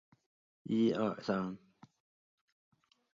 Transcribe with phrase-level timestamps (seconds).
[0.65, 1.57] 爵波恩君。